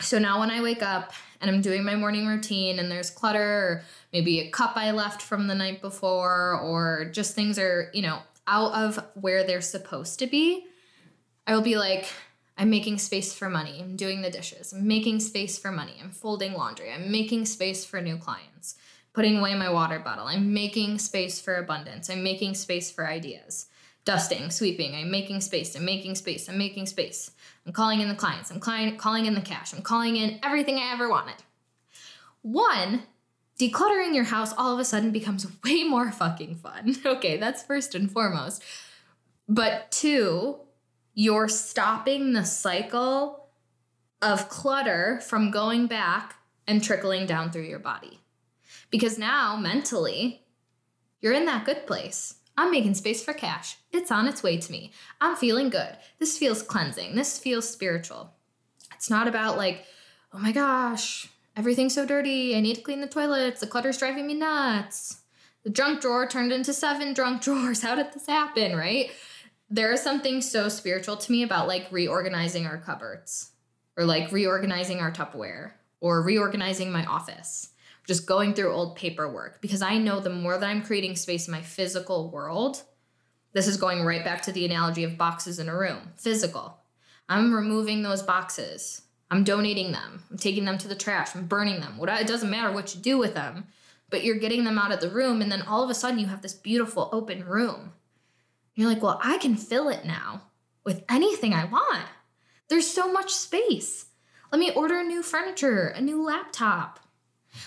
[0.00, 3.42] So now when I wake up and I'm doing my morning routine and there's clutter
[3.42, 8.02] or maybe a cup I left from the night before or just things are, you
[8.02, 10.66] know, out of where they're supposed to be,
[11.46, 12.06] I will be like,
[12.58, 13.80] I'm making space for money.
[13.80, 14.72] I'm doing the dishes.
[14.72, 15.94] I'm making space for money.
[16.02, 16.92] I'm folding laundry.
[16.92, 18.74] I'm making space for new clients.
[19.12, 20.26] Putting away my water bottle.
[20.26, 22.10] I'm making space for abundance.
[22.10, 23.66] I'm making space for ideas.
[24.04, 24.96] Dusting, sweeping.
[24.96, 25.76] I'm making space.
[25.76, 26.48] I'm making space.
[26.48, 27.30] I'm making space.
[27.64, 28.50] I'm calling in the clients.
[28.50, 29.72] I'm client, calling in the cash.
[29.72, 31.36] I'm calling in everything I ever wanted.
[32.42, 33.04] One,
[33.60, 36.96] decluttering your house all of a sudden becomes way more fucking fun.
[37.06, 38.62] Okay, that's first and foremost.
[39.48, 40.58] But two,
[41.18, 43.48] you're stopping the cycle
[44.22, 48.20] of clutter from going back and trickling down through your body.
[48.92, 50.44] Because now, mentally,
[51.20, 52.36] you're in that good place.
[52.56, 53.78] I'm making space for cash.
[53.90, 54.92] It's on its way to me.
[55.20, 55.96] I'm feeling good.
[56.20, 57.16] This feels cleansing.
[57.16, 58.34] This feels spiritual.
[58.94, 59.86] It's not about like,
[60.32, 62.54] oh my gosh, everything's so dirty.
[62.54, 63.60] I need to clean the toilets.
[63.60, 65.22] The clutter's driving me nuts.
[65.64, 67.82] The junk drawer turned into seven drunk drawers.
[67.82, 69.10] How did this happen, right?
[69.70, 73.50] There is something so spiritual to me about like reorganizing our cupboards
[73.98, 77.70] or like reorganizing our Tupperware or reorganizing my office
[78.06, 81.52] just going through old paperwork because I know the more that I'm creating space in
[81.52, 82.82] my physical world,
[83.52, 86.78] this is going right back to the analogy of boxes in a room physical.
[87.28, 89.02] I'm removing those boxes.
[89.30, 90.24] I'm donating them.
[90.30, 91.36] I'm taking them to the trash.
[91.36, 91.98] I'm burning them.
[91.98, 93.66] What it doesn't matter what you do with them,
[94.08, 96.26] but you're getting them out of the room and then all of a sudden you
[96.28, 97.92] have this beautiful open room.
[98.78, 100.42] You're like, "Well, I can fill it now
[100.84, 102.06] with anything I want.
[102.68, 104.06] There's so much space.
[104.52, 107.00] Let me order new furniture, a new laptop,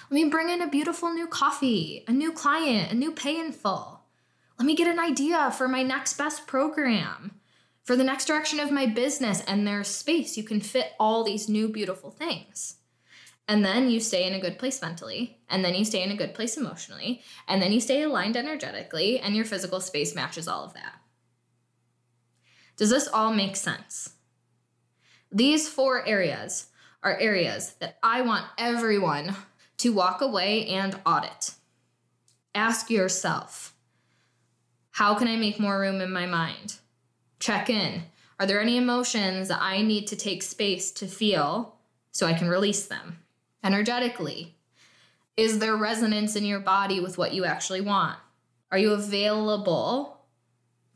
[0.10, 3.52] let me bring in a beautiful new coffee, a new client, a new pay in
[3.52, 4.02] full.
[4.58, 7.40] Let me get an idea for my next best program,
[7.84, 9.42] for the next direction of my business.
[9.48, 10.38] And there's space.
[10.38, 12.76] You can fit all these new beautiful things.
[13.48, 16.16] And then you stay in a good place mentally, and then you stay in a
[16.16, 20.64] good place emotionally, and then you stay aligned energetically, and your physical space matches all
[20.64, 21.01] of that.
[22.82, 24.14] Does this all make sense?
[25.32, 26.70] These four areas
[27.04, 29.36] are areas that I want everyone
[29.78, 31.54] to walk away and audit.
[32.56, 33.76] Ask yourself
[34.94, 36.78] how can I make more room in my mind?
[37.40, 38.02] Check in.
[38.40, 41.76] Are there any emotions that I need to take space to feel
[42.12, 43.20] so I can release them
[43.64, 44.56] energetically?
[45.38, 48.18] Is there resonance in your body with what you actually want?
[48.72, 50.21] Are you available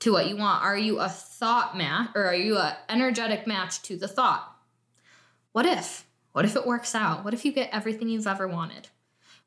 [0.05, 0.63] to what you want?
[0.63, 4.55] Are you a thought match or are you an energetic match to the thought?
[5.51, 6.05] What if?
[6.31, 7.25] What if it works out?
[7.25, 8.89] What if you get everything you've ever wanted?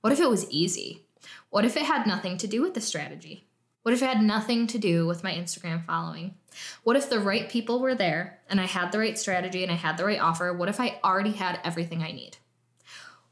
[0.00, 1.04] What if it was easy?
[1.50, 3.46] What if it had nothing to do with the strategy?
[3.84, 6.34] What if it had nothing to do with my Instagram following?
[6.82, 9.76] What if the right people were there and I had the right strategy and I
[9.76, 10.52] had the right offer?
[10.52, 12.36] What if I already had everything I need?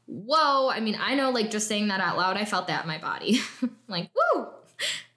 [0.05, 2.87] Whoa, I mean, I know like just saying that out loud, I felt that in
[2.87, 3.41] my body.
[3.89, 4.47] like, woo,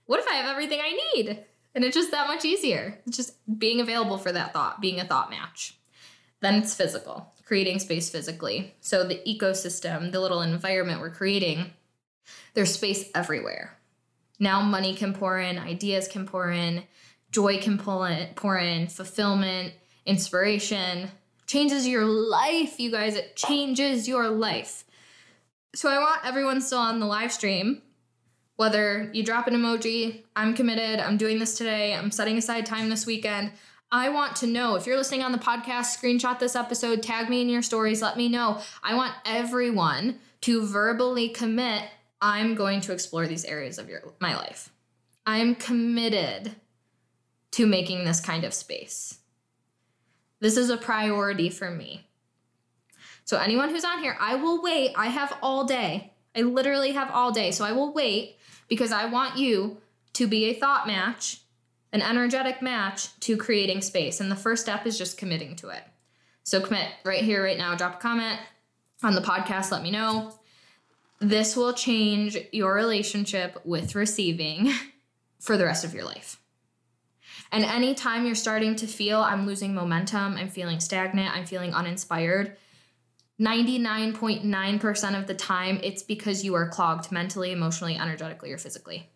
[0.06, 1.44] what if I have everything I need?
[1.74, 2.98] And it's just that much easier.
[3.06, 5.78] It's just being available for that thought, being a thought match.
[6.40, 8.76] Then it's physical creating space physically.
[8.80, 11.72] So the ecosystem, the little environment we're creating,
[12.54, 13.76] there's space everywhere.
[14.38, 16.84] Now money can pour in, ideas can pour in,
[17.32, 19.72] joy can pour in, pour in fulfillment,
[20.06, 21.10] inspiration.
[21.48, 23.16] Changes your life, you guys.
[23.16, 24.84] It changes your life.
[25.74, 27.82] So I want everyone still on the live stream
[28.60, 32.90] whether you drop an emoji, I'm committed, I'm doing this today, I'm setting aside time
[32.90, 33.52] this weekend.
[33.90, 37.40] I want to know if you're listening on the podcast, screenshot this episode, tag me
[37.40, 38.60] in your stories, let me know.
[38.82, 41.84] I want everyone to verbally commit
[42.20, 44.70] I'm going to explore these areas of your my life.
[45.24, 46.54] I'm committed
[47.52, 49.20] to making this kind of space.
[50.40, 52.06] This is a priority for me.
[53.24, 54.92] So anyone who's on here, I will wait.
[54.98, 56.12] I have all day.
[56.36, 57.52] I literally have all day.
[57.52, 58.36] So I will wait
[58.70, 59.76] because I want you
[60.14, 61.40] to be a thought match
[61.92, 64.20] an energetic match to creating space.
[64.20, 65.82] And the first step is just committing to it.
[66.44, 67.74] So commit right here, right now.
[67.74, 68.38] Drop a comment
[69.02, 69.70] on the podcast.
[69.70, 70.32] Let me know.
[71.20, 74.72] This will change your relationship with receiving
[75.40, 76.38] for the rest of your life.
[77.52, 82.56] And anytime you're starting to feel I'm losing momentum, I'm feeling stagnant, I'm feeling uninspired,
[83.40, 89.10] 99.9% of the time, it's because you are clogged mentally, emotionally, energetically, or physically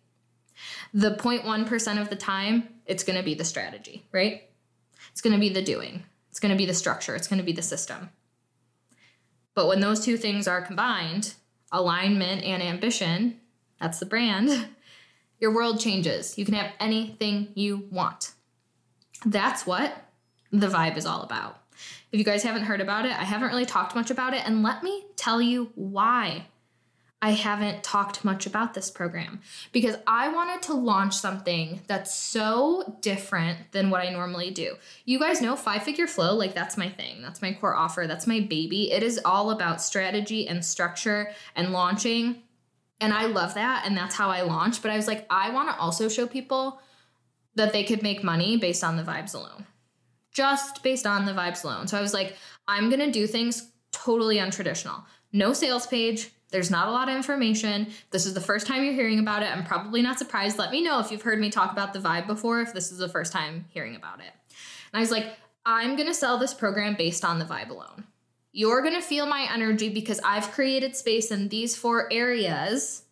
[0.93, 4.49] the 0.1% of the time, it's going to be the strategy, right?
[5.11, 7.45] It's going to be the doing, it's going to be the structure, it's going to
[7.45, 8.09] be the system.
[9.53, 11.35] But when those two things are combined,
[11.71, 13.39] alignment and ambition,
[13.79, 14.67] that's the brand,
[15.39, 16.37] your world changes.
[16.37, 18.31] You can have anything you want.
[19.25, 19.93] That's what
[20.51, 21.61] the vibe is all about.
[22.11, 24.63] If you guys haven't heard about it, I haven't really talked much about it, and
[24.63, 26.47] let me tell you why.
[27.21, 32.97] I haven't talked much about this program because I wanted to launch something that's so
[33.01, 34.75] different than what I normally do.
[35.05, 37.23] You guys know five figure flow, like that's my thing.
[37.23, 38.05] That's my core offer.
[38.05, 38.91] That's my baby.
[38.91, 42.43] It is all about strategy and structure and launching.
[43.01, 43.87] And I love that.
[43.87, 44.83] And that's how I launch.
[44.83, 46.79] But I was like, I want to also show people
[47.55, 49.65] that they could make money based on the vibes alone,
[50.35, 51.87] just based on the vibes alone.
[51.87, 52.35] So I was like,
[52.67, 55.03] I'm going to do things totally untraditional.
[55.31, 57.87] No sales page, there's not a lot of information.
[58.11, 59.47] This is the first time you're hearing about it.
[59.47, 60.57] I'm probably not surprised.
[60.57, 62.97] Let me know if you've heard me talk about the vibe before, if this is
[62.97, 64.31] the first time hearing about it.
[64.93, 65.25] And I was like,
[65.65, 68.03] I'm going to sell this program based on the vibe alone.
[68.51, 73.03] You're going to feel my energy because I've created space in these four areas.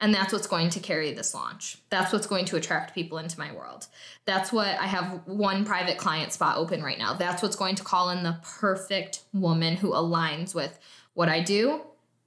[0.00, 1.78] And that's what's going to carry this launch.
[1.88, 3.86] That's what's going to attract people into my world.
[4.26, 7.14] That's what I have one private client spot open right now.
[7.14, 10.78] That's what's going to call in the perfect woman who aligns with
[11.14, 11.80] what I do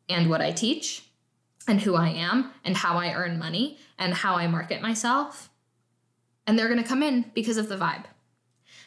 [0.09, 1.03] and what I teach
[1.67, 5.51] and who I am and how I earn money and how I market myself.
[6.47, 8.05] And they're going to come in because of the vibe.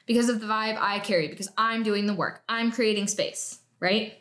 [0.06, 2.42] Because of the vibe I carry, because I'm doing the work.
[2.48, 4.14] I'm creating space, right?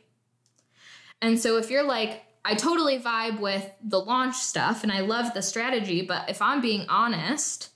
[1.20, 5.34] And so if you're like, I totally vibe with the launch stuff and I love
[5.34, 7.70] the strategy, but if I'm being honest,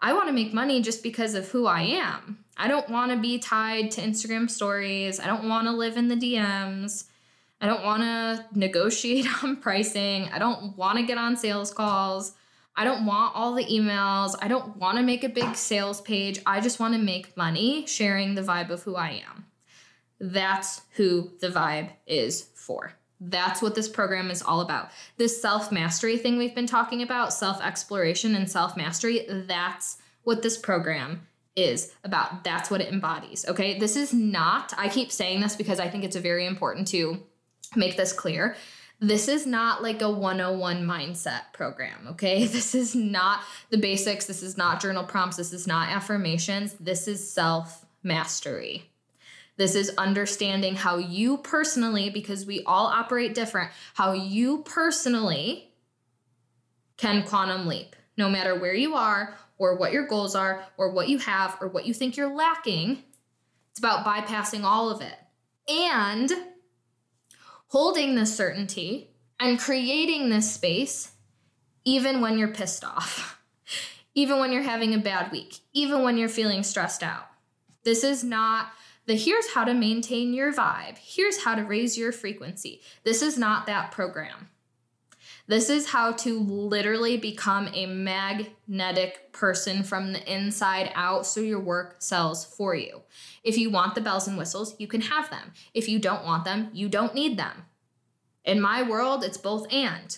[0.00, 2.44] I want to make money just because of who I am.
[2.56, 5.20] I don't want to be tied to Instagram stories.
[5.20, 7.04] I don't want to live in the DMs.
[7.60, 10.28] I don't want to negotiate on pricing.
[10.32, 12.32] I don't want to get on sales calls.
[12.76, 14.34] I don't want all the emails.
[14.40, 16.40] I don't want to make a big sales page.
[16.46, 19.46] I just want to make money sharing the vibe of who I am.
[20.18, 22.94] That's who the vibe is for.
[23.20, 24.90] That's what this program is all about.
[25.18, 30.42] This self mastery thing we've been talking about, self exploration and self mastery, that's what
[30.42, 32.44] this program is about.
[32.44, 33.44] That's what it embodies.
[33.46, 33.78] Okay.
[33.78, 37.22] This is not, I keep saying this because I think it's very important to
[37.76, 38.56] make this clear.
[39.00, 42.46] This is not like a 101 mindset program, okay?
[42.46, 43.40] This is not
[43.70, 44.26] the basics.
[44.26, 45.36] This is not journal prompts.
[45.36, 46.74] This is not affirmations.
[46.74, 48.89] This is self mastery.
[49.60, 55.74] This is understanding how you personally, because we all operate different, how you personally
[56.96, 61.10] can quantum leap, no matter where you are, or what your goals are, or what
[61.10, 63.02] you have, or what you think you're lacking.
[63.70, 65.18] It's about bypassing all of it.
[65.68, 66.32] And
[67.66, 71.12] holding this certainty and creating this space
[71.84, 73.38] even when you're pissed off,
[74.14, 77.26] even when you're having a bad week, even when you're feeling stressed out.
[77.84, 78.72] This is not
[79.10, 82.80] the here's how to maintain your vibe, here's how to raise your frequency.
[83.02, 84.50] This is not that program.
[85.48, 91.58] This is how to literally become a magnetic person from the inside out so your
[91.58, 93.02] work sells for you.
[93.42, 95.54] If you want the bells and whistles, you can have them.
[95.74, 97.64] If you don't want them, you don't need them.
[98.44, 100.16] In my world, it's both and.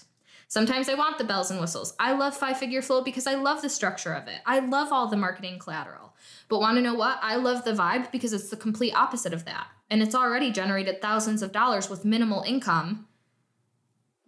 [0.53, 1.95] Sometimes I want the bells and whistles.
[1.99, 4.39] I love five figure flow because I love the structure of it.
[4.45, 6.15] I love all the marketing collateral.
[6.51, 7.19] But want to know what?
[7.23, 9.69] I love the vibe because it's the complete opposite of that.
[9.89, 13.09] And it's already generated thousands of dollars with minimal income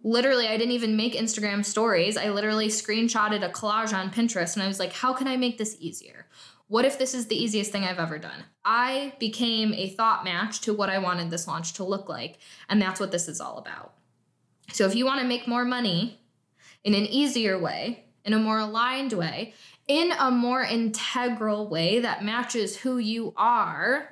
[0.03, 4.61] literally i didn't even make instagram stories i literally screenshotted a collage on pinterest and
[4.61, 6.27] i was like how can i make this easier
[6.67, 10.61] what if this is the easiest thing i've ever done i became a thought match
[10.61, 12.37] to what i wanted this launch to look like
[12.69, 13.94] and that's what this is all about
[14.71, 16.19] so if you want to make more money
[16.83, 19.53] in an easier way in a more aligned way
[19.87, 24.09] in a more integral way that matches who you are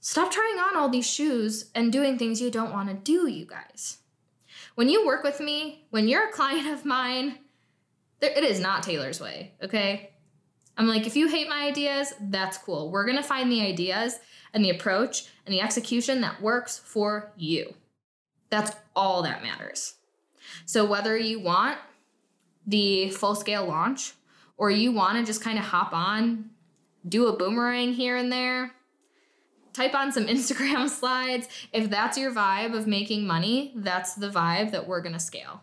[0.00, 3.44] stop trying on all these shoes and doing things you don't want to do you
[3.44, 3.98] guys
[4.78, 7.40] when you work with me, when you're a client of mine,
[8.20, 10.10] there, it is not Taylor's way, okay?
[10.76, 12.92] I'm like, if you hate my ideas, that's cool.
[12.92, 14.20] We're gonna find the ideas
[14.54, 17.74] and the approach and the execution that works for you.
[18.50, 19.94] That's all that matters.
[20.64, 21.78] So, whether you want
[22.66, 24.14] the full scale launch
[24.56, 26.50] or you wanna just kind of hop on,
[27.08, 28.72] do a boomerang here and there,
[29.72, 31.48] type on some Instagram slides.
[31.72, 35.62] If that's your vibe of making money, that's the vibe that we're gonna scale.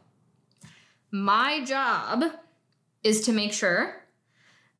[1.11, 2.23] My job
[3.03, 4.03] is to make sure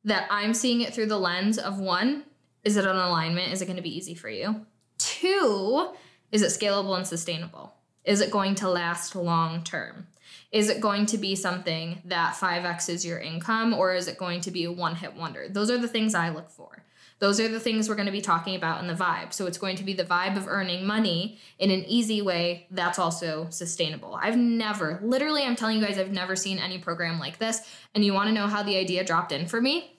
[0.04, 2.24] that I'm seeing it through the lens of one,
[2.64, 3.52] is it an alignment?
[3.52, 4.66] Is it gonna be easy for you?
[4.98, 5.92] Two,
[6.32, 7.75] is it scalable and sustainable?
[8.06, 10.06] Is it going to last long term?
[10.52, 14.40] Is it going to be something that 5x is your income or is it going
[14.42, 15.48] to be a one hit wonder?
[15.48, 16.84] Those are the things I look for.
[17.18, 19.32] Those are the things we're going to be talking about in the vibe.
[19.32, 22.98] So it's going to be the vibe of earning money in an easy way that's
[22.98, 24.18] also sustainable.
[24.20, 27.62] I've never, literally, I'm telling you guys, I've never seen any program like this.
[27.94, 29.96] And you want to know how the idea dropped in for me?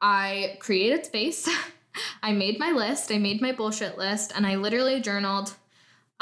[0.00, 1.48] I created space.
[2.22, 5.54] I made my list, I made my bullshit list, and I literally journaled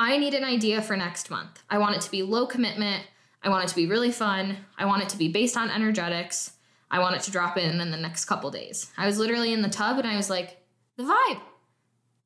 [0.01, 1.61] I need an idea for next month.
[1.69, 3.05] I want it to be low commitment.
[3.43, 4.59] I want it to be really fun.
[4.79, 6.53] I want it to be based on energetics.
[6.89, 8.93] I want it to drop in in the next couple days.
[8.97, 10.63] I was literally in the tub and I was like,
[10.97, 11.41] the vibe,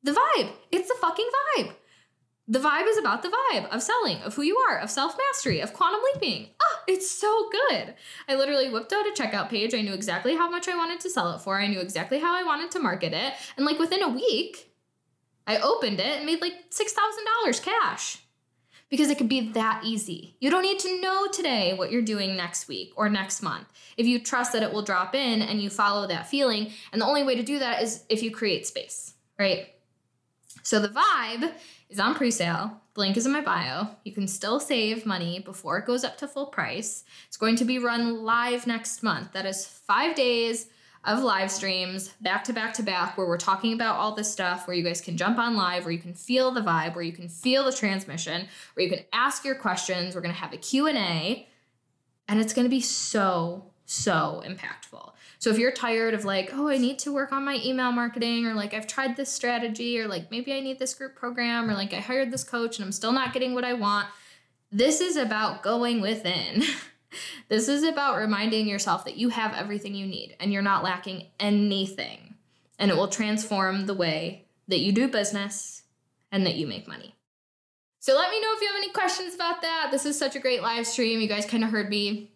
[0.02, 1.72] the vibe, it's the fucking vibe.
[2.46, 5.60] The vibe is about the vibe of selling, of who you are, of self mastery,
[5.60, 6.48] of quantum leaping.
[6.60, 7.94] Ah, it's so good.
[8.28, 9.74] I literally whipped out a checkout page.
[9.74, 11.58] I knew exactly how much I wanted to sell it for.
[11.58, 13.32] I knew exactly how I wanted to market it.
[13.56, 14.71] And like within a week,
[15.46, 18.18] I opened it and made like $6,000 cash
[18.88, 20.36] because it could be that easy.
[20.38, 23.66] You don't need to know today what you're doing next week or next month.
[23.96, 27.06] If you trust that it will drop in and you follow that feeling, and the
[27.06, 29.68] only way to do that is if you create space, right?
[30.62, 31.52] So the vibe
[31.88, 32.80] is on pre-sale.
[32.94, 33.88] The link is in my bio.
[34.04, 37.04] You can still save money before it goes up to full price.
[37.26, 39.32] It's going to be run live next month.
[39.32, 40.66] That is 5 days
[41.04, 44.66] of live streams back to back to back where we're talking about all this stuff
[44.66, 47.12] where you guys can jump on live where you can feel the vibe where you
[47.12, 50.56] can feel the transmission where you can ask your questions we're going to have a
[50.56, 51.48] q&a
[52.28, 56.68] and it's going to be so so impactful so if you're tired of like, oh,
[56.68, 60.06] I need to work on my email marketing, or like I've tried this strategy, or
[60.06, 62.92] like maybe I need this group program, or like I hired this coach and I'm
[62.92, 64.06] still not getting what I want,
[64.70, 66.62] this is about going within.
[67.48, 71.26] this is about reminding yourself that you have everything you need and you're not lacking
[71.38, 72.34] anything.
[72.78, 75.82] And it will transform the way that you do business
[76.30, 77.14] and that you make money.
[78.00, 79.88] So let me know if you have any questions about that.
[79.92, 81.20] This is such a great live stream.
[81.20, 82.32] You guys kind of heard me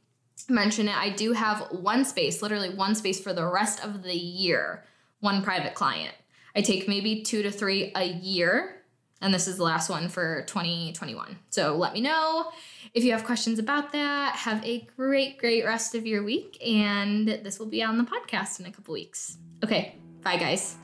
[0.48, 4.14] mention it, I do have one space, literally one space for the rest of the
[4.14, 4.84] year,
[5.20, 6.14] one private client.
[6.54, 8.82] I take maybe two to three a year,
[9.20, 11.38] and this is the last one for 2021.
[11.50, 12.50] So let me know
[12.94, 14.36] if you have questions about that.
[14.36, 18.60] Have a great, great rest of your week, and this will be on the podcast
[18.60, 19.38] in a couple weeks.
[19.64, 20.76] Okay, bye, guys.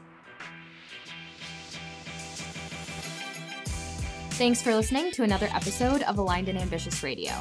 [4.33, 7.33] Thanks for listening to another episode of Aligned and Ambitious Radio.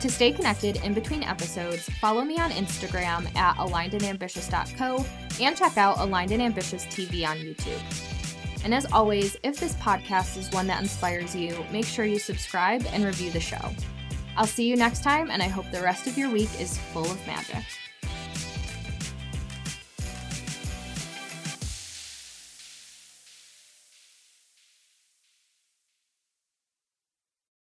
[0.00, 5.04] To stay connected in between episodes, follow me on Instagram at alignedandambitious.co
[5.40, 8.17] and check out Aligned and Ambitious TV on YouTube.
[8.68, 12.84] And as always, if this podcast is one that inspires you, make sure you subscribe
[12.92, 13.70] and review the show.
[14.36, 17.10] I'll see you next time, and I hope the rest of your week is full
[17.10, 17.64] of magic.